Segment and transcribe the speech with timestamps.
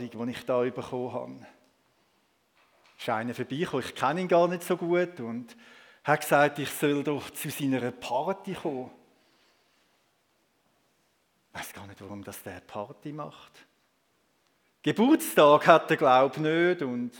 [0.00, 1.46] Einladung, die ich da bekommen habe.
[2.96, 5.56] Es ist einer vorbeigekommen, ich kenne ihn gar nicht so gut und
[6.04, 8.90] hat gesagt, ich soll doch zu seiner Party kommen.
[11.52, 13.66] Ich weiß gar nicht, warum das der Party macht.
[14.82, 17.12] Geburtstag hat er, glaube ich, nicht und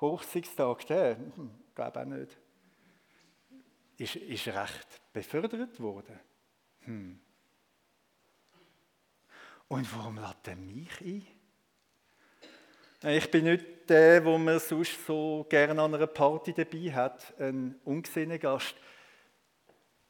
[0.00, 2.36] Hochzeitstag, der, hm, glaube auch nicht.
[3.96, 6.18] Ist, ist recht befördert worden.
[6.80, 7.20] Hm.
[9.72, 11.26] Und warum lädt er mich ein?
[13.10, 17.80] Ich bin nicht der, wo man sonst so gerne an einer Party dabei hat, ein
[17.82, 18.74] ungesehener Gast.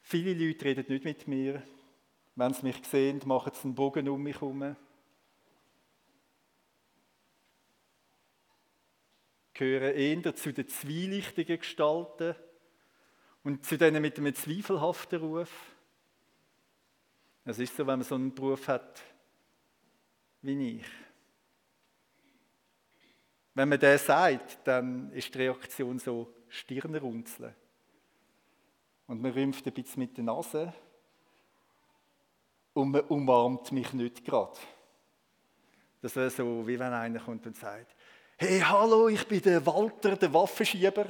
[0.01, 1.63] Viele Leute reden nicht mit mir.
[2.35, 4.75] Wenn sie mich sehen, machen sie einen Bogen um mich herum.
[9.55, 12.35] Gehören eher zu den zwielichtigen Gestalten
[13.45, 15.53] und zu denen mit einem zweifelhaften Ruf.
[17.45, 19.12] Es ist so, wenn man so einen Beruf hat
[20.43, 20.87] wie ich.
[23.55, 27.55] Wenn man das sagt, dann ist die Reaktion so Stirnrunzeln.
[29.07, 30.73] Und man rümpft ein bisschen mit der Nase
[32.73, 34.59] und man umarmt mich nicht gerade.
[36.01, 37.95] Das wäre so, wie wenn einer kommt und sagt,
[38.37, 41.07] hey, hallo, ich bin der Walter, der Waffenschieber.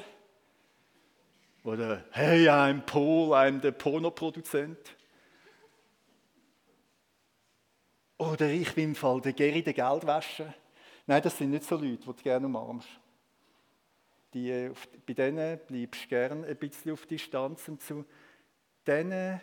[1.65, 4.97] Oder, hey, I'm Paul, I'm der Pornoproduzent.
[8.23, 10.55] Oder ich bin im Fall der Geri, der Geldwäscher.
[11.07, 12.89] Nein, das sind nicht so Leute, die du gerne umarmst.
[14.33, 14.73] Die, äh,
[15.05, 18.05] bei denen bleibst du gerne ein bisschen auf Distanz und zu
[18.87, 19.41] denen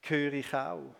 [0.00, 0.94] gehöre ich auch.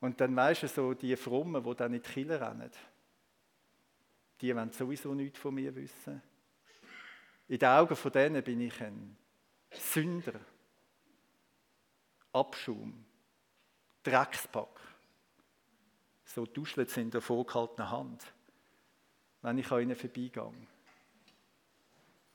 [0.00, 2.70] Und dann weisst du so, die Frommen, die dann in die Kille rennen,
[4.40, 6.20] die wollen sowieso nichts von mir wissen.
[7.46, 9.16] In den Augen von denen bin ich ein
[9.70, 10.40] Sünder,
[12.36, 13.04] Abschaum,
[14.02, 14.80] Dreckspack.
[16.24, 18.24] So duschelt sie in der vorgehaltenen Hand,
[19.40, 20.52] wenn ich an ihnen vorbeigehe.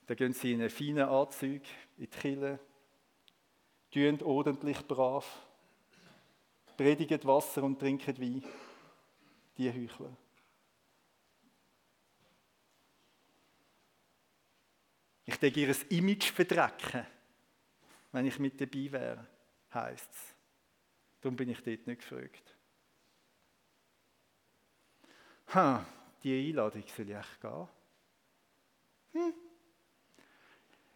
[0.08, 1.62] Dann gehen sie in einen feinen Anzug
[1.98, 2.60] in die Kille,
[3.92, 5.46] tun ordentlich brav,
[6.76, 8.44] predigen Wasser und trinken Wein.
[9.58, 10.18] Die Heuchler.
[15.26, 17.06] Ich denke, ihr Image verdrecken,
[18.12, 19.28] wenn ich mit dabei wäre,
[19.74, 20.36] heisst es.
[21.22, 22.56] Darum bin ich dort nicht gefragt.
[25.54, 25.86] Ha,
[26.24, 27.68] die Einladung soll ich echt gehen?
[29.14, 29.34] Hm.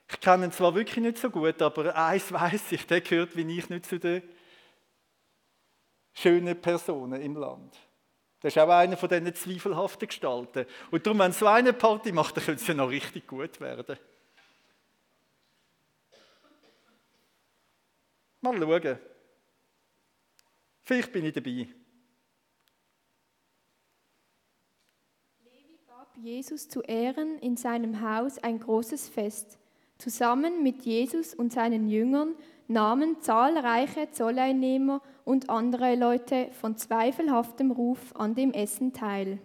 [0.09, 3.57] Ich kenne ihn zwar wirklich nicht so gut, aber eins weiß ich, der gehört wie
[3.57, 4.23] ich nicht zu den
[6.13, 7.75] schönen Personen im Land.
[8.39, 10.65] Das ist auch einer von diesen zweifelhaften Gestalten.
[10.91, 13.97] Und darum, wenn so eine Party macht, dann könnte es ja noch richtig gut werden.
[18.45, 18.99] Mal schauen.
[20.83, 21.67] Vielleicht bin ich dabei.
[25.43, 29.57] Levi gab Jesus zu Ehren in seinem Haus ein großes Fest.
[29.97, 32.35] Zusammen mit Jesus und seinen Jüngern
[32.67, 39.39] nahmen zahlreiche Zolleinnehmer und andere Leute von zweifelhaftem Ruf an dem Essen teil.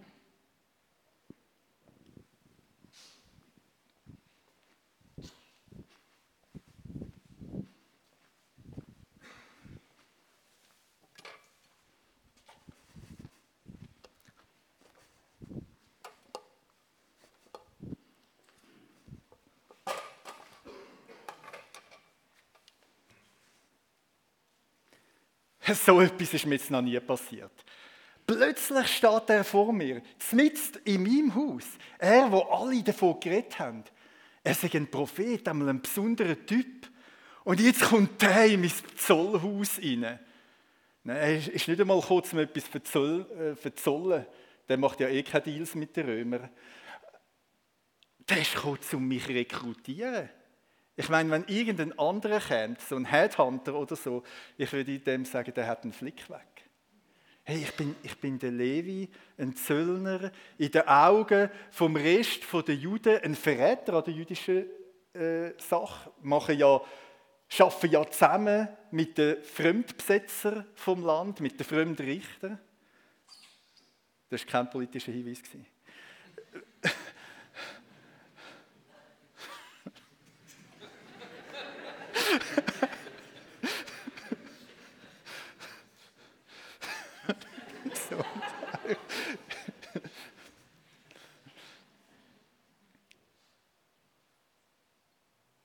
[25.74, 27.52] So etwas ist mir jetzt noch nie passiert.
[28.26, 30.02] Plötzlich steht er vor mir,
[30.32, 31.64] mitten in meinem Haus.
[31.98, 33.84] Er, wo alle davon geredet haben.
[34.42, 36.88] Er ist ein Prophet, einmal ein besonderer Typ.
[37.44, 40.18] Und jetzt kommt er in mein Zollhaus rein.
[41.02, 44.26] Nein, er ist nicht einmal kurz, um etwas zu äh, verzollen.
[44.68, 46.50] Der macht ja eh keine Deals mit den Römern.
[48.28, 50.28] Der ist gekommen, um mich zu rekrutieren.
[51.00, 54.22] Ich meine, wenn irgendein anderer kommt, so ein Headhunter oder so,
[54.58, 56.68] ich würde dem sagen, der hat einen Flick weg.
[57.42, 59.08] Hey, ich bin, ich bin der Levi,
[59.38, 64.66] ein Zöllner, in den Augen vom Rest der Juden, ein Verräter an der jüdischen
[65.14, 66.82] äh, Sache, machen ja,
[67.58, 72.60] arbeiten ja zusammen mit den Fremdbesetzern vom Land, mit den Fremdrichtern.
[74.28, 75.40] Das war kein politischer Hinweis.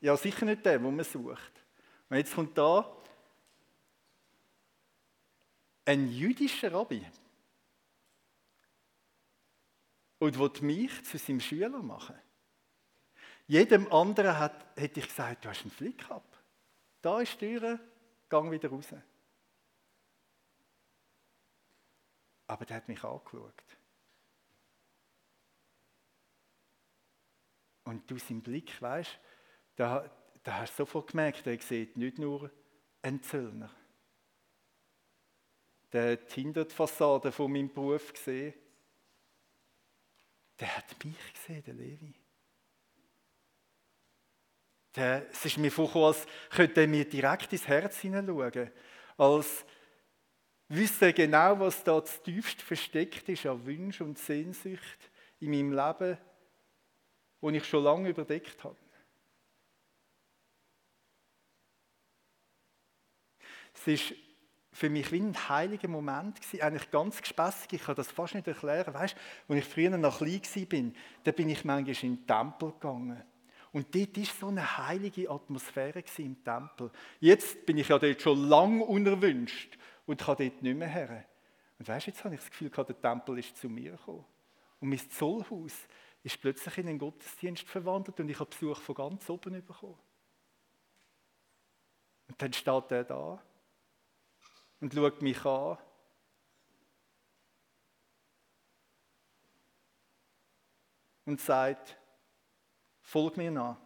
[0.05, 1.51] Ja, sicher nicht der, den man sucht.
[2.09, 2.95] Und jetzt kommt da
[5.83, 7.03] ein jüdischer Rabbi
[10.19, 12.19] und will mich zu seinem Schüler machen.
[13.47, 16.37] Jedem anderen hat, hätte ich gesagt, du hast einen Flick ab.
[17.01, 17.79] Da ist die Tür,
[18.29, 18.93] gang wieder raus.
[22.45, 23.63] Aber der hat mich angeschaut.
[27.85, 29.19] Und du sein Blick, weißt
[29.75, 30.09] da,
[30.43, 32.49] da hast du sofort gemerkt, er sieht nicht nur
[33.01, 33.69] einen Zöllner.
[35.91, 38.53] Der hat hinter die Fassade von meinem Beruf gesehen.
[40.59, 42.13] Der hat mich gesehen, der Levi.
[44.95, 48.71] Der, es ist mir vorgekommen, als könnte er mir direkt ins Herz hineinschauen.
[49.17, 49.65] Als
[50.69, 55.73] wüsste er genau, was da das tiefst versteckt ist an Wünschen und Sehnsucht in meinem
[55.73, 56.17] Leben,
[57.41, 58.77] wo ich schon lange überdeckt habe.
[63.85, 64.17] Es war
[64.71, 67.73] für mich wie ein heiliger Moment eigentlich ganz gespässig.
[67.73, 68.93] Ich kann das fast nicht erklären.
[68.93, 69.15] Weißt,
[69.47, 70.91] als ich früher noch klein war,
[71.23, 73.23] da bin ich manchmal in den Tempel gegangen.
[73.71, 76.91] Und dort war so eine heilige Atmosphäre im Tempel.
[77.19, 81.25] Jetzt bin ich ja dort schon lange unerwünscht und kann dort nicht mehr her.
[81.77, 84.25] Und weißt, jetzt habe ich das Gefühl, der Tempel ist zu mir gekommen.
[84.79, 85.73] Und mein Zollhaus
[86.23, 89.99] ist plötzlich in einen Gottesdienst verwandelt und ich habe Besuch von ganz oben bekommen.
[92.27, 93.41] Und dann steht er da
[94.81, 95.77] und schaut mich an.
[101.25, 101.97] Und sagt,
[103.01, 103.77] folg mir nach.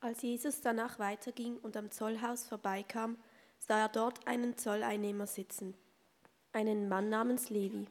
[0.00, 3.18] Als Jesus danach weiterging und am Zollhaus vorbeikam,
[3.58, 5.74] sah er dort einen Zolleinnehmer sitzen,
[6.52, 7.86] einen Mann namens Levi.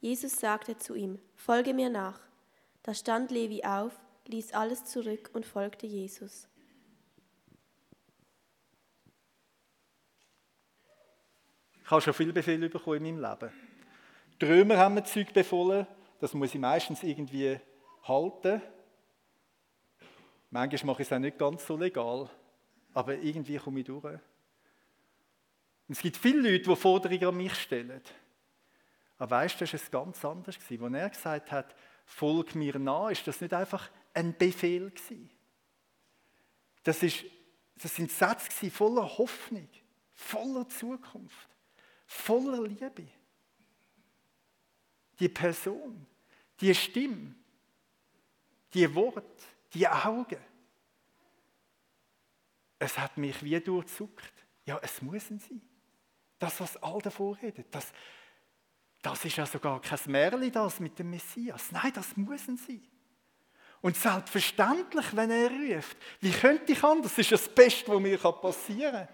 [0.00, 2.20] Jesus sagte zu ihm, Folge mir nach.
[2.84, 3.92] Da stand Levi auf,
[4.26, 6.46] ließ alles zurück und folgte Jesus.
[11.82, 13.52] Ich habe schon viel Befehl bekommen in meinem Leben.
[14.40, 15.86] Die haben mir Zeug befohlen,
[16.20, 17.58] das muss ich meistens irgendwie
[18.02, 18.60] halten.
[20.50, 22.28] Manchmal mache ich es auch nicht ganz so legal,
[22.92, 24.04] aber irgendwie komme ich durch.
[24.04, 24.20] Und
[25.88, 28.02] es gibt viele Leute, die Forderungen an mich stellen.
[29.16, 30.58] Aber weißt du, das war ganz anders.
[30.58, 35.30] Als er gesagt hat, folg mir nach, ist das nicht einfach ein Befehl gewesen.
[36.82, 37.24] Das, ist,
[37.76, 39.68] das sind Sätze voller Hoffnung,
[40.12, 41.48] voller Zukunft,
[42.06, 43.08] voller Liebe.
[45.18, 46.06] Die Person,
[46.60, 47.34] die Stimme,
[48.74, 50.40] die Worte, die Augen.
[52.78, 54.32] Es hat mich wie durchzuckt.
[54.66, 55.62] Ja, es muss sein.
[56.38, 57.92] Das, was all davor redet, das,
[59.04, 61.70] das ist ja sogar kein Märchen, das mit dem Messias.
[61.70, 62.82] Nein, das muss sein.
[63.82, 67.12] Und selbstverständlich, wenn er ruft, wie könnte ich anders?
[67.12, 69.08] Das ist das Beste, was mir passieren kann.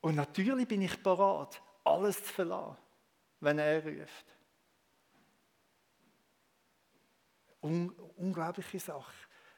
[0.00, 2.76] Und natürlich bin ich bereit, alles zu verlassen,
[3.38, 4.26] wenn er ruft.
[7.62, 9.12] Un unglaubliche Sache.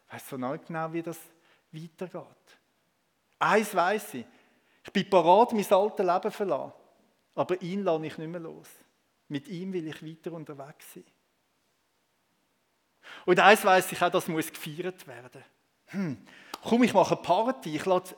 [0.06, 1.18] Ich weiß so nicht genau, wie das
[1.72, 2.58] weitergeht.
[3.38, 4.26] Eins weiß ich.
[4.84, 6.87] Ich bin bereit, mein altes Leben zu verlassen.
[7.38, 8.66] Aber ihn lasse ich nicht mehr los.
[9.28, 11.04] Mit ihm will ich weiter unterwegs sein.
[13.26, 15.44] Und eins weiß ich auch, das muss gefeiert werden.
[15.86, 16.18] Hm.
[16.64, 17.76] Komm, ich mache eine Party.
[17.76, 18.16] Ich lade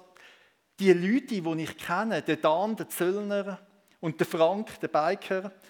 [0.78, 3.60] die Leute, die ich kenne, den Dan, den Zöllner
[4.00, 5.52] und den Frank, den Biker,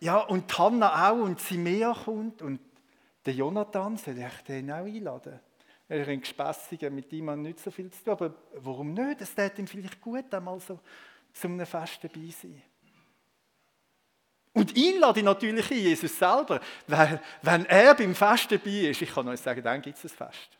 [0.00, 2.58] Ja, und Hanna auch und Simea kommt und
[3.24, 5.45] der Jonathan, soll ich den auch einladen?
[5.88, 9.20] Er ein Gespässiger, mit ihm hat nicht so viel zu tun, aber warum nicht?
[9.20, 10.80] Es täte ihm vielleicht gut, einmal so
[11.32, 12.62] zu einem Fest dabei sein.
[14.52, 19.02] Und ihn lade ich natürlich ein, Jesus selber, weil wenn er beim Fest dabei ist,
[19.02, 20.58] ich kann euch sagen, dann gibt es ein Fest.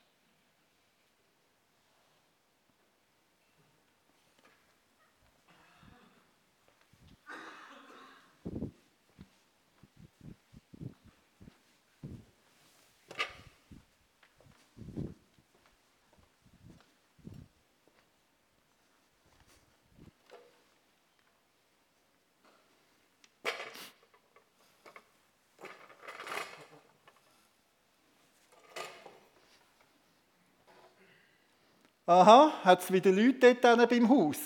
[32.07, 34.39] Aha, hat es wieder Leute dort beim Haus?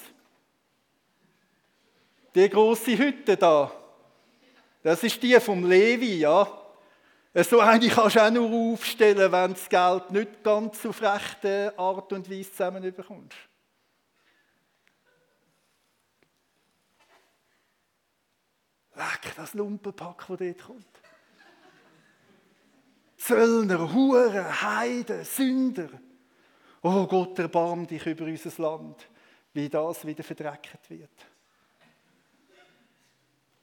[2.35, 3.71] Die große Hütte da.
[4.83, 6.49] Das ist die vom Levi, ja.
[7.35, 11.75] So eine kannst du auch nur aufstellen, wenn du das Geld nicht ganz auf rechte
[11.76, 13.37] Art und Weise zusammenbekommst.
[18.95, 20.87] Leck, das Lumpenpack, das dort kommt.
[23.19, 25.90] Zöllner, Huren, Heiden, Sünder.
[26.82, 29.08] Oh Gott, erbarm dich über unser Land,
[29.52, 31.10] wie das wieder verdreckt wird.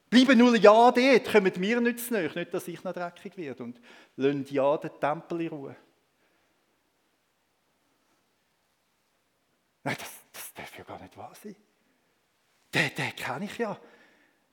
[0.09, 3.63] Bleiben nur ja dort, kommen wir nicht zu nicht, dass ich noch dreckig werde.
[3.63, 3.79] Und
[4.15, 5.75] lassen ja den Tempel in Ruhe.
[9.83, 11.55] Nein, das, das darf ja gar nicht wahr sein.
[12.73, 13.77] Den, den kenne ich ja.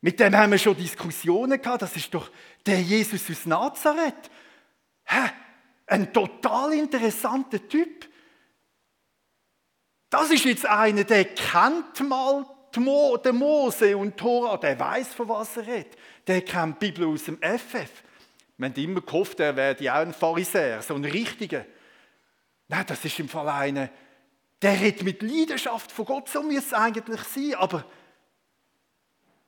[0.00, 1.82] Mit dem haben wir schon Diskussionen gehabt.
[1.82, 2.30] Das ist doch
[2.66, 4.30] der Jesus aus Nazareth.
[5.04, 5.30] Hä?
[5.86, 8.08] Ein total interessanter Typ.
[10.14, 15.56] Das ist jetzt einer, der kennt mal den Mose und Tora, der weiß, von was
[15.56, 15.96] er redet.
[16.28, 17.90] Der kennt die Bibel aus dem FF.
[18.56, 21.66] Wir haben immer gehofft, er wäre auch ein Pharisäer, so ein richtiger.
[22.68, 23.90] Nein, das ist im Fall einer,
[24.62, 27.84] der redet mit Leidenschaft von Gott, so muss es eigentlich sein, aber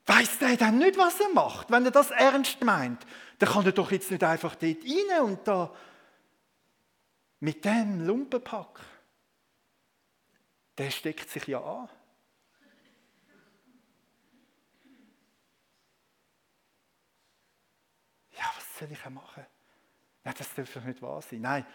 [0.06, 3.06] weiß der dann nicht, was er macht, wenn er das ernst meint?
[3.38, 5.72] Dann kann er doch jetzt nicht einfach dort rein und da
[7.38, 8.95] mit dem Lumpenpack.
[10.78, 11.88] Der steckt sich ja an.
[18.36, 19.46] Ja, was soll ich machen?
[20.24, 21.40] Nein, das darf doch nicht wahr sein.
[21.40, 21.66] Nein.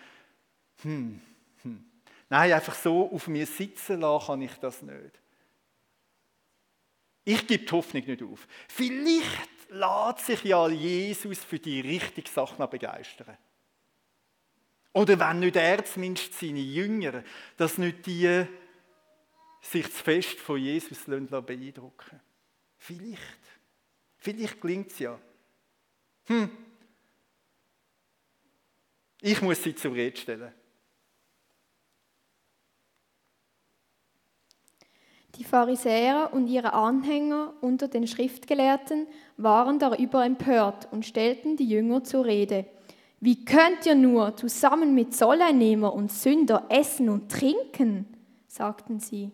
[0.83, 1.21] Hm,
[1.63, 1.91] hm.
[2.29, 5.19] Nein, einfach so auf mir sitzen lassen kann ich das nicht.
[7.23, 8.47] Ich gebe die Hoffnung nicht auf.
[8.67, 13.37] Vielleicht lässt sich ja Jesus für die richtige Sache noch begeistern.
[14.93, 17.23] Oder wenn nicht er, zumindest seine Jünger,
[17.57, 18.45] dass nicht die
[19.61, 22.19] sich das Fest von Jesus beeindrucken
[22.77, 23.21] Vielleicht.
[24.17, 25.19] Vielleicht gelingt es ja.
[26.25, 26.49] Hm.
[29.21, 30.51] Ich muss sie zur Rede stellen.
[35.35, 42.03] Die Pharisäer und ihre Anhänger unter den Schriftgelehrten waren darüber empört und stellten die Jünger
[42.03, 42.65] zur Rede.
[43.19, 48.07] Wie könnt ihr nur zusammen mit Zolleinnehmer und Sünder essen und trinken?
[48.47, 49.31] sagten sie.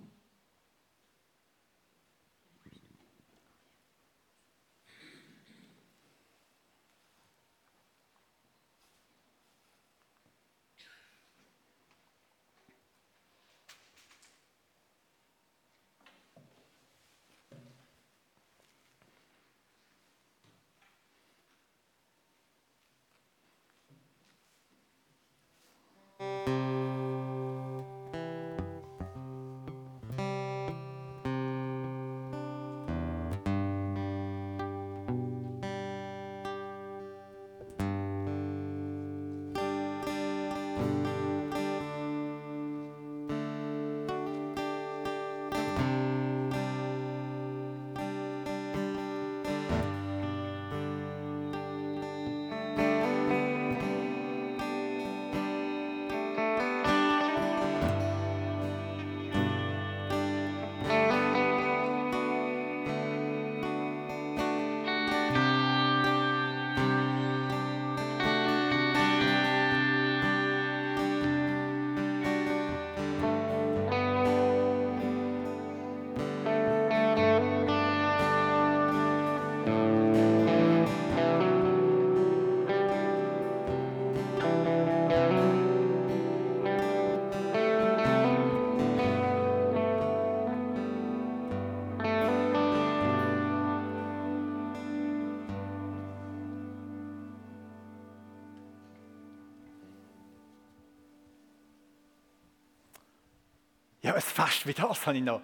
[104.07, 105.41] Ja, ein Fest wie das habe ich noch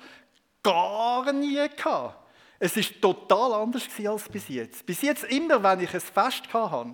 [0.64, 2.16] gar nie gehabt.
[2.60, 4.86] Es war total anders als bis jetzt.
[4.86, 6.94] Bis jetzt immer, wenn ich ein Fest hatte,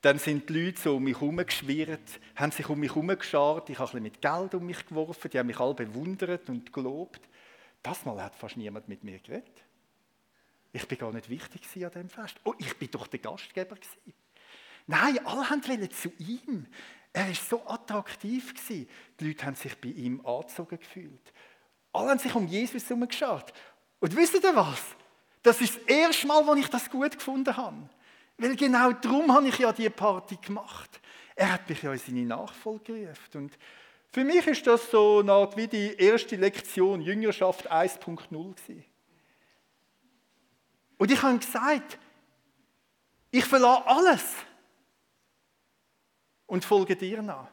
[0.00, 4.00] dann sind die Leute so um mich herumgeschwirrt, haben sich um mich herumgeschart, ich habe
[4.00, 7.20] mit Geld um mich geworfen, die haben mich alle bewundert und gelobt.
[7.82, 9.64] Das Mal hat fast niemand mit mir geredet.
[10.72, 12.36] Ich bin gar nicht wichtig an diesem Fest.
[12.44, 13.76] Oh, ich bin doch der Gastgeber.
[14.86, 16.66] Nein, alle wollten zu ihm.
[17.16, 18.52] Er war so attraktiv.
[18.68, 18.86] Die
[19.20, 21.32] Leute haben sich bei ihm angezogen gefühlt.
[21.94, 23.54] Alle haben sich um Jesus herumgeschaut.
[24.00, 24.82] Und wisst ihr was?
[25.42, 27.88] Das ist das erste Mal, wo ich das gut gefunden habe.
[28.36, 31.00] Weil genau darum habe ich ja diese Party gemacht.
[31.34, 33.44] Er hat mich ja in seine Nachfolge gerufen.
[33.44, 33.58] Und
[34.12, 38.54] für mich ist das so eine Art wie die erste Lektion Jüngerschaft 1.0
[40.98, 41.98] Und ich habe gesagt,
[43.30, 44.24] ich verlasse alles
[46.46, 47.48] und folge dir nach.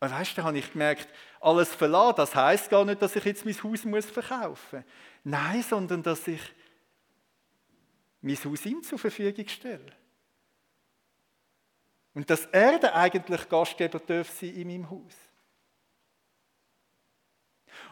[0.00, 1.08] Und weißt du, da habe ich gemerkt,
[1.40, 4.92] alles verlassen, das heißt gar nicht, dass ich jetzt mein Haus muss verkaufen muss.
[5.24, 6.42] Nein, sondern dass ich
[8.20, 9.92] mein Haus ihm zur Verfügung stelle.
[12.12, 15.14] Und dass er der eigentlich Gastgeber darf sein in meinem Haus.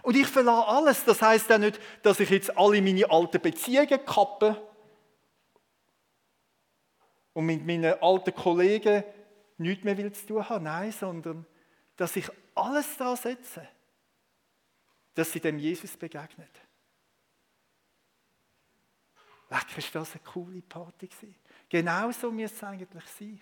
[0.03, 1.05] Und ich verlasse alles.
[1.05, 4.61] Das heißt ja nicht, dass ich jetzt alle meine alten Beziehungen kappe
[7.33, 9.05] und mit meinen alten Kollegen
[9.59, 10.65] nichts mehr zu tun haben.
[10.65, 11.47] Nein, sondern
[11.97, 13.67] dass ich alles da setze,
[15.15, 16.61] dass sie dem Jesus begegnet.
[19.51, 21.37] Lecker, ist das eine coole Party gewesen.
[21.69, 23.41] Genau so müsste es eigentlich sein.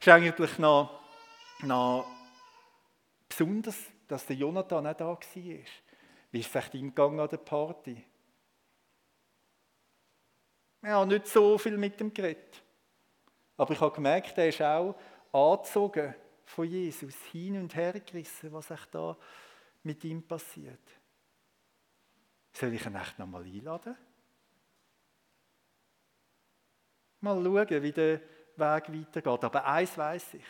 [0.00, 1.00] Es ist eigentlich noch,
[1.60, 2.06] noch
[3.28, 3.76] besonders,
[4.08, 5.18] dass der Jonathan nicht da war.
[5.34, 8.02] Wie ist es ihm gegangen an der Party?
[10.82, 12.62] Ja, nicht so viel mit dem geredet.
[13.56, 14.96] Aber ich habe gemerkt, er ist auch
[15.32, 19.16] angezogen von Jesus, hin und her gerissen, was echt da
[19.84, 20.80] mit ihm passiert.
[22.52, 23.96] Soll ich ihn echt nochmal einladen?
[27.20, 28.20] Mal schauen, wie der
[28.56, 29.44] Weg weitergeht.
[29.44, 30.44] Aber eins weiß ich: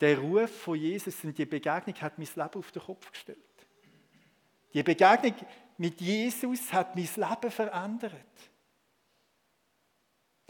[0.00, 3.38] Der Ruf von Jesus und die Begegnung hat mein Leben auf den Kopf gestellt.
[4.72, 5.34] Die Begegnung
[5.76, 8.50] mit Jesus hat mein Leben verändert.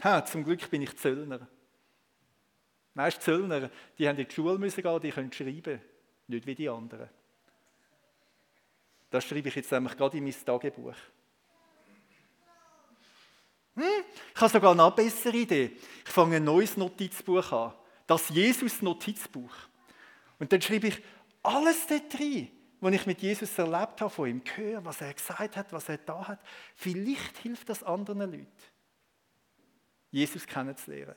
[0.03, 1.47] Ha, zum Glück bin ich Zöllner.
[2.93, 5.81] Weißt Zöllner, die haben in die Schule müssen gehen, die können schreiben,
[6.27, 7.09] nicht wie die anderen.
[9.09, 10.95] Das schreibe ich jetzt nämlich gerade in mein Tagebuch.
[13.75, 13.83] Hm?
[14.33, 15.71] Ich habe sogar eine bessere Idee.
[16.05, 17.73] Ich fange ein neues Notizbuch an.
[18.07, 19.53] Das Jesus-Notizbuch.
[20.39, 21.01] Und dann schreibe ich
[21.43, 25.57] alles dort rein, was ich mit Jesus erlebt habe, von ihm gehört, was er gesagt
[25.57, 26.39] hat, was er da hat.
[26.75, 28.47] Vielleicht hilft das anderen Leuten,
[30.15, 31.13] Jesus kennenzulernen.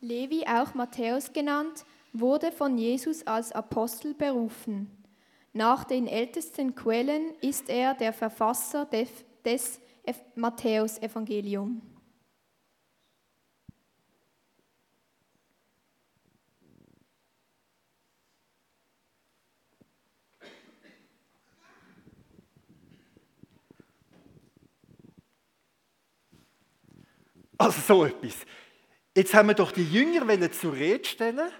[0.00, 4.90] Levi, auch Matthäus genannt, wurde von Jesus als Apostel berufen.
[5.54, 9.80] Nach den ältesten Quellen ist er der Verfasser des
[10.34, 11.95] Matthäusevangeliums.
[27.66, 28.46] Also so etwas.
[29.12, 31.50] Jetzt haben wir doch die Jünger zur Rede stellen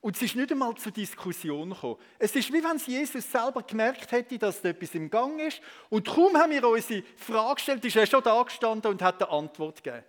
[0.00, 2.00] und es ist nicht einmal zur Diskussion gekommen.
[2.18, 6.06] Es ist wie wenn Jesus selber gemerkt hätte, dass da etwas im Gang ist und
[6.06, 9.84] kaum haben wir unsere Frage gestellt, ist er schon da gestanden und hat eine Antwort
[9.84, 10.06] gegeben.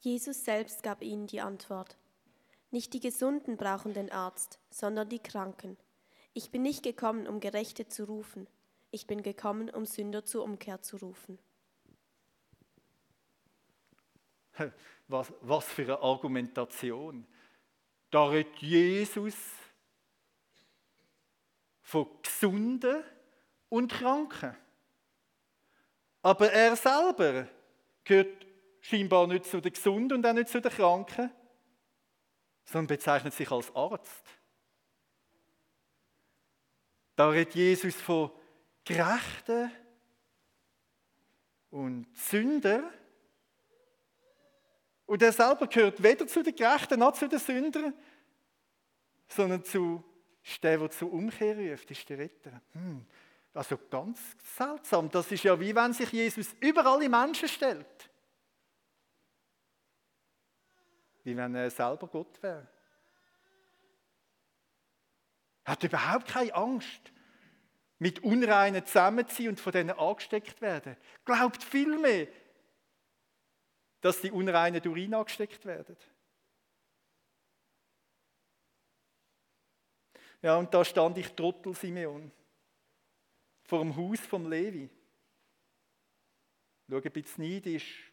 [0.00, 1.98] Jesus selbst gab ihnen die Antwort.
[2.70, 5.76] Nicht die Gesunden brauchen den Arzt, sondern die Kranken.
[6.32, 8.46] Ich bin nicht gekommen, um Gerechte zu rufen,
[8.96, 11.38] ich bin gekommen, um Sünder zur Umkehr zu rufen.
[15.08, 17.24] Was, was für eine Argumentation.
[18.10, 19.36] Da redet Jesus
[21.82, 23.04] von Gesunden
[23.68, 24.56] und Kranken.
[26.22, 27.46] Aber er selber
[28.02, 28.46] gehört
[28.80, 31.30] scheinbar nicht zu den Gesunden und auch nicht zu den Kranken,
[32.64, 34.24] sondern bezeichnet sich als Arzt.
[37.14, 38.32] Da redet Jesus von
[38.86, 39.72] Gerechten
[41.70, 42.88] und Sünder.
[45.06, 47.92] Und er selber gehört weder zu den Gerechten noch zu den Sündern,
[49.28, 50.02] sondern zu
[50.62, 52.62] der, der zur Umkehr ruft, ist der Retter.
[52.72, 53.04] Hm.
[53.52, 54.20] Also ganz
[54.56, 55.10] seltsam.
[55.10, 58.10] Das ist ja wie wenn sich Jesus über alle Menschen stellt.
[61.24, 62.68] Wie wenn er selber Gott wäre.
[65.64, 67.12] Er hat überhaupt keine Angst
[67.98, 70.96] mit Unreinen zusammenziehen und von denen angesteckt werden.
[71.24, 72.28] Glaubt vielmehr,
[74.00, 75.96] dass die Unreinen durch ihn angesteckt werden.
[80.42, 82.30] Ja, und da stand ich Trottel Simeon
[83.64, 84.88] vor dem Haus vom Levi.
[86.88, 88.12] Schau ein bisschen neidisch,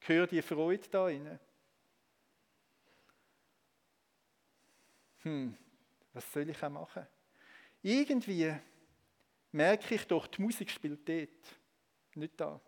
[0.00, 1.38] höre die Freude da rein.
[5.22, 5.54] Hm,
[6.14, 7.06] was soll ich auch machen?
[7.82, 8.54] Irgendwie
[9.52, 11.58] merke ich doch, die Musik spielt dort,
[12.14, 12.60] nicht da.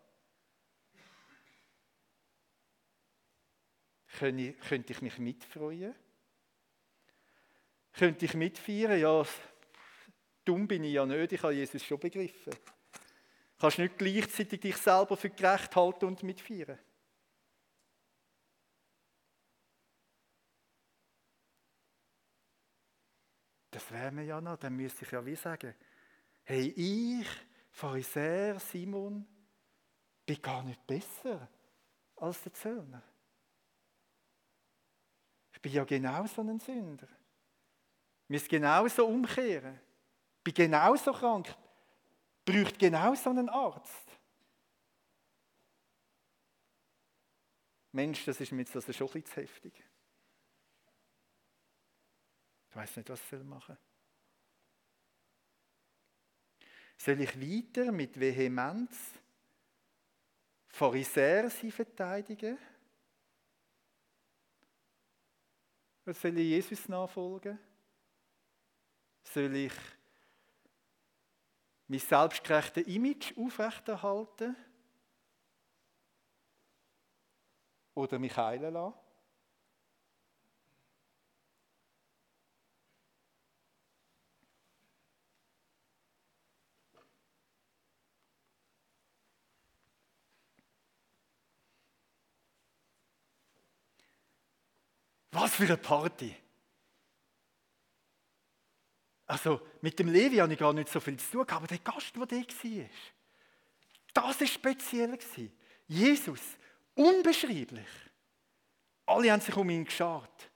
[4.07, 5.95] Könnte ich mich mitfreuen?
[7.93, 8.99] Könnte ich mitfeiern?
[8.99, 9.25] Ja,
[10.45, 12.53] dumm bin ich ja nicht, ich habe Jesus schon begriffen.
[13.57, 16.77] Kannst nicht gleichzeitig dich selber für gerecht halten und mitfeiern.
[23.71, 25.73] Das wäre mir ja noch, dann müsste ich ja wie sagen,
[26.43, 27.27] hey, ich,
[27.71, 29.25] Pharisäer Simon,
[30.25, 31.47] bin gar nicht besser
[32.15, 33.03] als der Zöllner.
[35.51, 37.07] Ich bin ja genauso ein Sünder.
[38.23, 39.79] Ich muss genauso umkehren.
[40.43, 41.55] Bin genauso krank.
[42.45, 44.09] Braucht genauso einen Arzt.
[47.91, 49.83] Mensch, das ist mir jetzt also schon ein bisschen zu heftig.
[52.69, 53.92] Ich weiß nicht, was ich machen soll.
[56.97, 59.13] Soll ich weiter mit Vehemenz
[60.67, 62.57] Pharisäer sie verteidigen?
[66.03, 67.59] Oder soll ich Jesus nachfolgen?
[69.23, 69.73] Soll ich
[71.87, 74.55] mein selbstgerechtes Image aufrechterhalten?
[77.93, 79.02] Oder mich heilen lassen?
[95.33, 96.35] Was für eine Party!
[99.25, 102.15] Also mit dem Levi habe ich gar nicht so viel zu tun, aber der Gast,
[102.15, 105.17] der da war, das war speziell.
[105.87, 106.41] Jesus,
[106.93, 107.87] unbeschreiblich.
[109.07, 110.49] Alle haben sich um ihn geschart.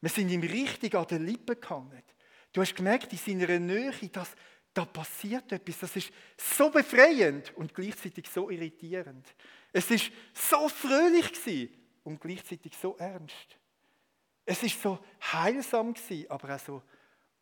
[0.00, 2.02] Wir sind ihm richtig an den Lippen gehangen.
[2.52, 4.36] Du hast gemerkt, in seiner Nähe, dass
[4.72, 5.80] da passiert etwas.
[5.80, 9.26] Das ist so befreiend und gleichzeitig so irritierend.
[9.72, 11.70] Es ist so fröhlich
[12.04, 13.58] und gleichzeitig so ernst.
[14.46, 14.98] Es ist so
[15.32, 15.92] heilsam
[16.28, 16.82] aber auch so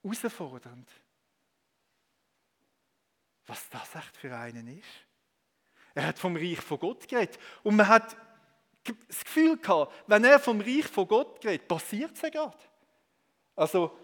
[0.03, 0.91] herausfordernd.
[3.47, 4.89] Was das echt für einen ist.
[5.95, 7.39] Er hat vom Reich von Gott geredet.
[7.63, 8.17] Und man hat
[9.07, 12.59] das Gefühl gehabt, wenn er vom Reich von Gott redet, passiert es ja gerade.
[13.55, 13.97] Also,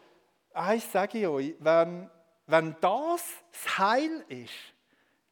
[0.53, 2.09] eins sage ich euch, wenn,
[2.47, 4.55] wenn das das Heil ist,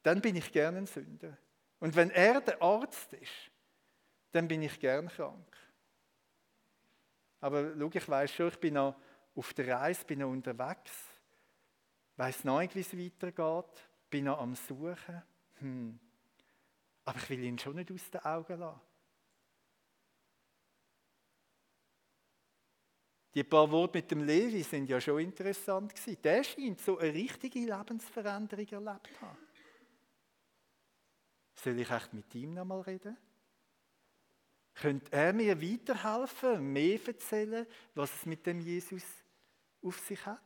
[0.02, 1.36] dann bin ich gerne ein Sünder.
[1.80, 3.50] Und wenn er der Arzt ist,
[4.32, 5.47] dann bin ich gern krank.
[7.40, 8.96] Aber schau, ich weiß schon, ich bin noch
[9.34, 10.92] auf der Reise, bin noch unterwegs,
[12.16, 15.22] weiß noch nicht, wie es weitergeht, bin noch am Suchen.
[15.60, 15.98] Hm.
[17.04, 18.80] Aber ich will ihn schon nicht aus den Augen lassen.
[23.34, 26.20] Die paar Worte mit dem Levi sind ja schon interessant gewesen.
[26.22, 29.38] Der scheint so eine richtige Lebensveränderung erlebt zu haben.
[31.54, 33.16] Soll ich echt mit ihm noch mal reden?
[34.80, 39.02] Könnte er mir weiterhelfen, mehr erzählen, was es mit dem Jesus
[39.82, 40.40] auf sich hat?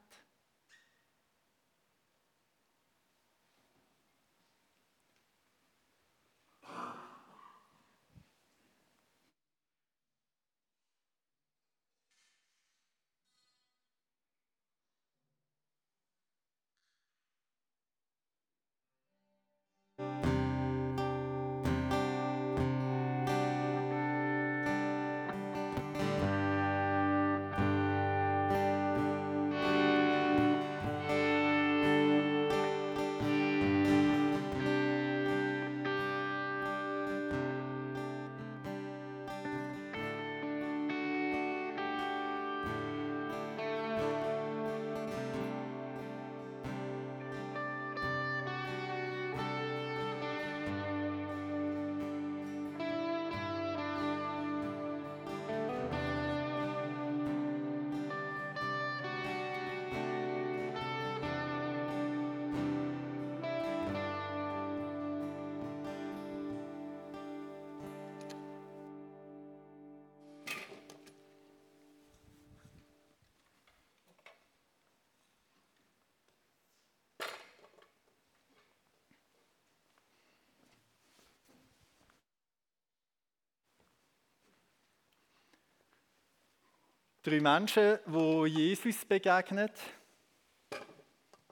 [87.24, 89.72] Drei Menschen, wo Jesus begegnet.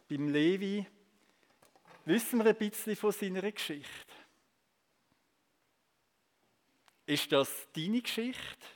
[0.08, 0.84] Beim Levi
[2.04, 4.12] wissen wir ein bisschen von seiner Geschichte.
[7.06, 8.66] Ist das deine Geschichte?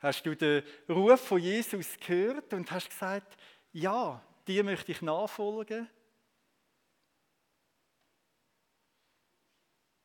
[0.00, 3.36] Hast du den Ruf von Jesus gehört und hast gesagt,
[3.72, 5.90] ja, dir möchte ich nachfolgen?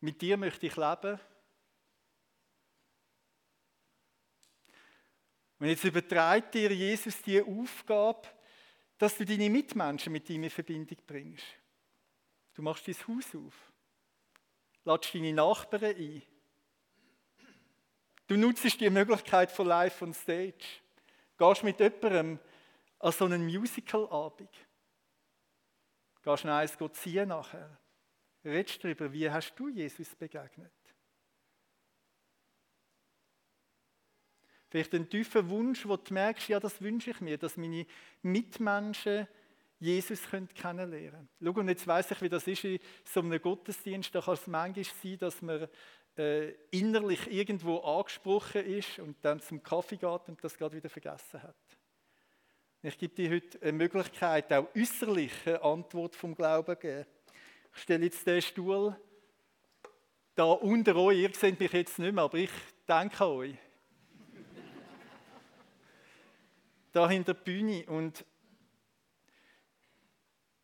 [0.00, 1.20] Mit dir möchte ich leben?
[5.58, 8.28] Und jetzt übertreibt dir Jesus die Aufgabe,
[8.96, 11.44] dass du deine Mitmenschen mit ihm in Verbindung bringst.
[12.54, 13.72] Du machst dein Haus auf,
[14.84, 16.22] ladst deine Nachbarn ein.
[18.26, 20.82] Du nutzt die Möglichkeit von Live on Stage.
[21.38, 22.38] Gehst mit jemandem
[22.98, 24.50] an so einen Musical-Abend.
[26.22, 27.78] Gehst du eins ziehen nachher.
[28.44, 30.72] Redest darüber, wie hast du Jesus begegnet?
[34.70, 37.86] Vielleicht einen tiefen Wunsch, wo du merkst, ja, das wünsche ich mir, dass meine
[38.22, 39.26] Mitmenschen
[39.80, 41.28] Jesus kennenlernen können.
[41.42, 44.14] Schau, und jetzt weiss ich, wie das ist in so einem Gottesdienst.
[44.14, 45.68] Da kann es manchmal sein, dass man
[46.18, 51.42] äh, innerlich irgendwo angesprochen ist und dann zum Kaffee geht und das gerade wieder vergessen
[51.42, 51.56] hat.
[52.82, 57.06] Ich gebe dir heute eine Möglichkeit, auch äußerlich eine Antwort vom Glauben zu geben.
[57.74, 58.96] Ich stelle jetzt den Stuhl
[60.34, 61.18] da unter euch.
[61.18, 62.50] Ihr seht mich jetzt nicht mehr, aber ich
[62.88, 63.54] denke an euch.
[66.92, 68.24] Da hinter der Bühne und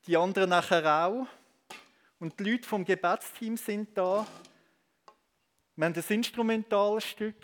[0.07, 1.27] die anderen nachher auch.
[2.19, 4.27] Und die Leute vom Gebetsteam sind da.
[5.77, 7.37] Wir haben das Instrumentalstück,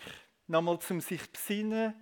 [0.47, 1.93] nochmal zum sich besinnen,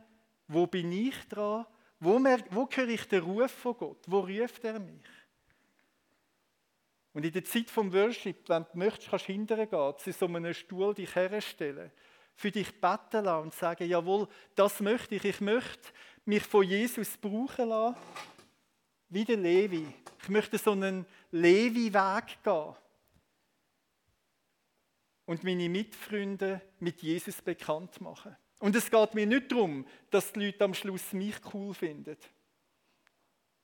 [0.48, 1.66] wo bin ich dran,
[2.00, 2.20] wo,
[2.52, 5.06] wo höre ich den Ruf von Gott, wo ruft er mich?
[7.14, 10.26] Und in der Zeit vom Worship, wenn du möchtest, kannst du hinterher gehen, zu so
[10.28, 11.92] einem Stuhl dich herstellen,
[12.36, 15.90] für dich beten lassen und sagen, jawohl, das möchte ich, ich möchte
[16.30, 17.98] mich von Jesus brauchen lassen,
[19.10, 19.92] wie der Levi.
[20.22, 22.76] Ich möchte so einen Levi-Weg gehen
[25.26, 28.36] und meine Mitfreunde mit Jesus bekannt machen.
[28.60, 32.18] Und es geht mir nicht darum, dass die Leute am Schluss mich cool finden,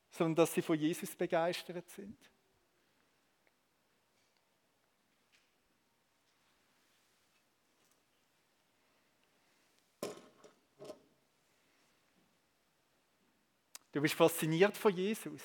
[0.10, 2.18] sondern dass sie von Jesus begeistert sind.
[13.96, 15.42] Du bist fasziniert von Jesus.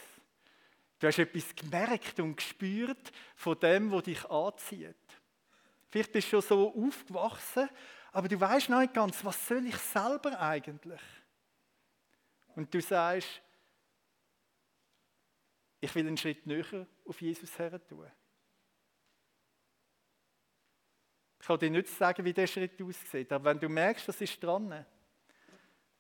[0.98, 4.96] Du hast etwas gemerkt und gespürt von dem, was dich anzieht.
[5.88, 7.68] Vielleicht bist du schon so aufgewachsen,
[8.10, 11.00] aber du weißt noch nicht ganz, was soll ich selber eigentlich?
[12.56, 13.40] Und du sagst,
[15.80, 18.10] ich will einen Schritt näher auf Jesus her tun.
[21.38, 24.42] Ich kann dir nicht sagen, wie der Schritt aussieht, aber wenn du merkst, das ist
[24.42, 24.84] dran,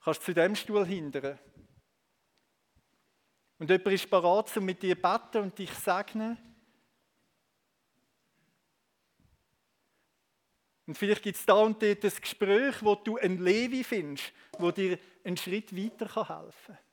[0.02, 1.38] kannst du zu dem Stuhl hindern.
[3.60, 6.38] Und jemand ist bereit, um mit dir zu beten und dich zu segnen.
[10.86, 14.70] Und vielleicht gibt es da und dort ein Gespräch, wo du einen Levi findest, wo
[14.70, 16.89] dir einen Schritt weiter helfen kann.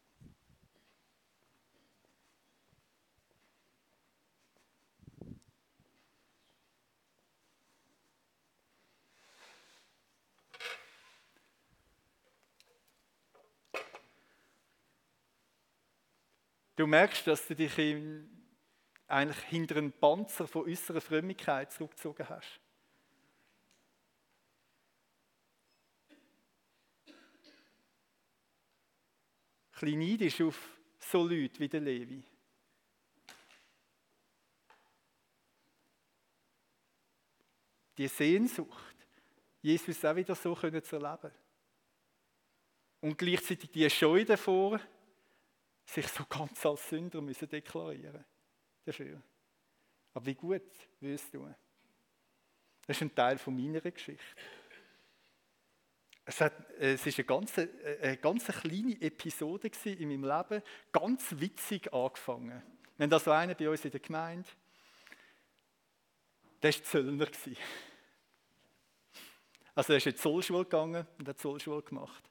[16.77, 17.75] Du merkst, dass du dich
[19.07, 22.59] eigentlich hinter einen Panzer von äußerer Frömmigkeit zurückgezogen hast.
[29.71, 32.23] Klein neidisch auf so Leute wie der Levi.
[37.97, 38.95] Die Sehnsucht,
[39.63, 41.31] Jesus auch wieder so zu erleben.
[43.01, 44.79] Und gleichzeitig die Scheu davor,
[45.87, 48.23] sich so ganz als Sünder müssen deklarieren
[48.85, 49.21] dafür.
[50.13, 50.61] Aber wie gut
[50.99, 51.47] willst du?
[52.85, 54.23] Das ist ein Teil von meiner Geschichte.
[56.25, 61.93] Es, hat, es ist eine ganz, eine ganz kleine Episode in meinem Leben, ganz witzig
[61.93, 62.61] angefangen.
[62.97, 64.49] Wir haben so einen bei uns in der Gemeinde,
[66.61, 67.27] der war Zöllner.
[69.75, 72.29] Also er ist in die Zollschule gegangen und hat Zollschule gemacht.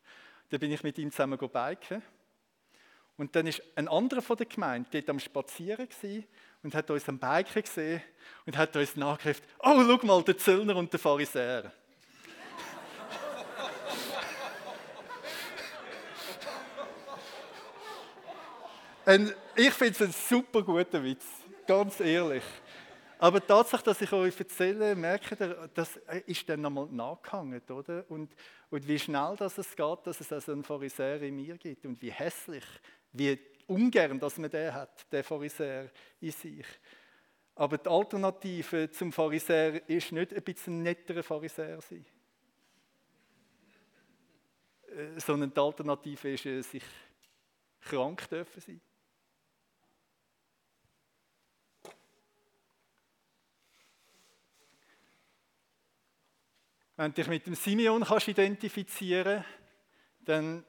[0.50, 2.02] Da bin ich mit ihm zusammen biken.
[3.18, 5.88] Und dann ist ein anderer von der Gemeinde dort am Spazieren
[6.62, 8.02] und hat uns am Biken gesehen
[8.44, 11.72] und hat uns nachgerufen, oh, schau mal, der Zöllner und der Pharisäer.
[19.56, 21.24] ich finde es ein super guter Witz,
[21.66, 22.44] ganz ehrlich.
[23.18, 28.04] Aber die Tatsache, dass ich euch erzähle, merkt ihr, das ist dann nochmal nachgehangen, oder?
[28.10, 28.34] Und,
[28.68, 32.02] und wie schnell das es geht, dass es also einen Pharisäer in mir gibt und
[32.02, 32.64] wie hässlich
[33.18, 36.66] wie ungern, dass man den hat, der Pharisäer in sich.
[37.54, 42.04] Aber die Alternative zum Pharisäer ist nicht ein bisschen netterer Pharisäer sein.
[44.88, 46.84] Äh, sondern die Alternative ist, äh, sich
[47.80, 48.80] krank dürfen sein.
[56.96, 59.48] Wenn du dich mit dem Simeon kannst identifizieren kannst,
[60.20, 60.64] dann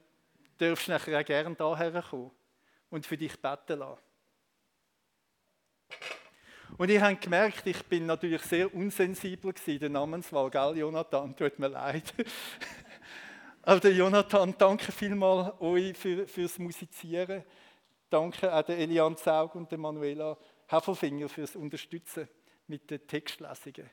[0.57, 2.36] darfst du nachher auch gerne hierher kommen
[2.89, 4.01] und für dich beten lassen.
[6.77, 11.35] Und ich habe gemerkt, ich bin natürlich sehr unsensibel in der Namenswahl, gell, Jonathan?
[11.35, 12.13] Tut mir leid.
[13.63, 17.43] Aber der Jonathan, danke vielmals euch für, fürs Musizieren.
[18.09, 22.27] Danke an Elian Zaug und Manuela Heffelfinger fürs Unterstützen
[22.67, 23.89] mit den Textlesungen.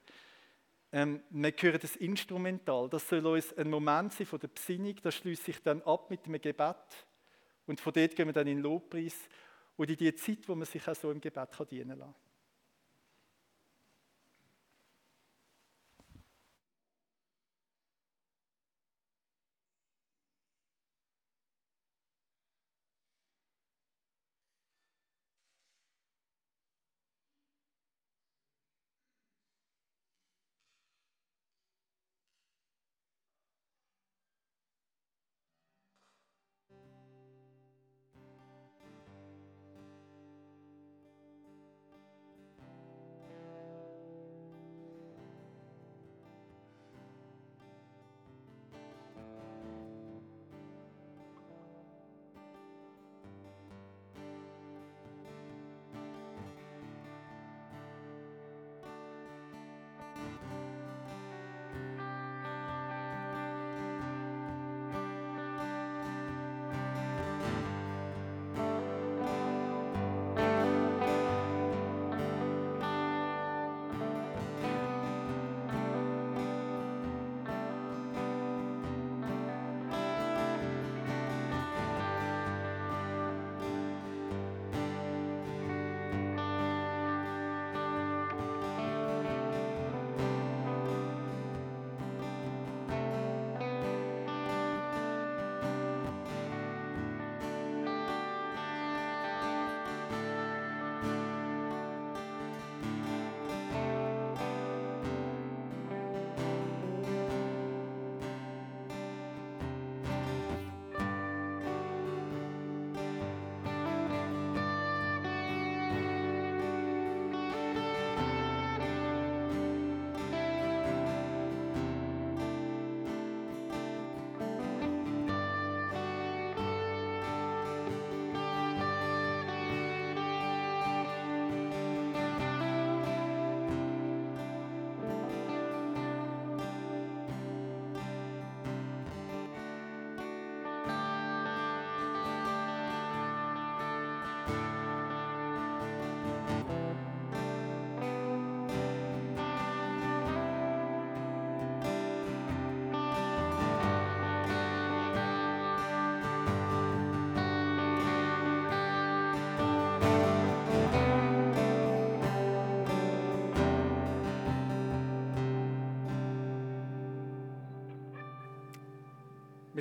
[0.92, 2.88] Ähm, wir hören das Instrumental.
[2.88, 4.94] Das soll uns ein Moment sein von der Besinnung.
[5.02, 6.76] Das schließt sich dann ab mit einem Gebet.
[7.66, 9.28] Und von dort gehen wir dann in den Lobpreis
[9.76, 12.14] und in die Zeit, wo man sich auch so im Gebet dienen kann.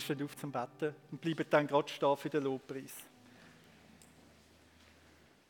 [0.04, 2.94] Stehen auf zum Betten und bleiben dann gerade stehen für den Lobpreis.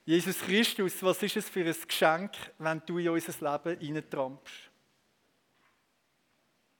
[0.06, 4.70] Jesus Christus, was ist es für ein Geschenk, wenn du in unser Leben hineintrampst?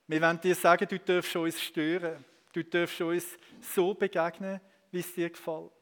[0.06, 2.22] Wir wollen dir sagen, du darfst uns stören.
[2.52, 3.26] Du darfst uns
[3.60, 4.60] so begegnen,
[4.90, 5.72] wie es dir gefällt.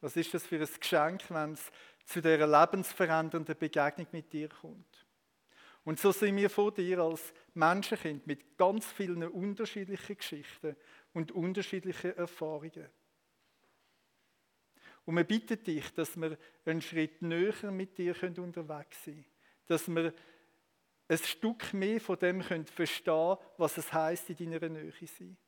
[0.00, 1.70] Was ist das für ein Geschenk, wenn es
[2.06, 5.06] zu dieser lebensverändernden Begegnung mit dir kommt?
[5.84, 10.74] Und so sind wir vor dir als Menschenkind mit ganz vielen unterschiedlichen Geschichten
[11.16, 12.90] und unterschiedliche Erfahrungen.
[15.06, 19.24] Und wir bitten dich, dass wir einen Schritt näher mit dir unterwegs sein können.
[19.66, 20.12] Dass wir
[21.08, 25.38] ein Stück mehr von dem verstehen können, was es heißt in deiner Nähe sein.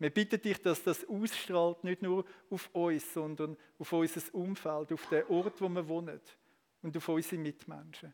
[0.00, 5.08] Wir bitten dich, dass das ausstrahlt, nicht nur auf uns, sondern auf unser Umfeld, auf
[5.08, 6.20] den Ort, wo wir wohnen
[6.82, 8.12] und auf unsere Mitmenschen.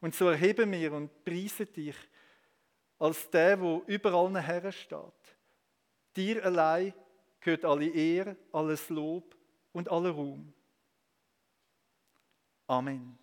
[0.00, 1.96] Und so erheben wir und preisen dich
[3.02, 5.36] als der, wo überall her steht.
[6.14, 6.94] Dir allein
[7.40, 9.36] gehört alle Ehre, alles Lob
[9.72, 10.52] und aller Ruhm.
[12.68, 13.18] Amen.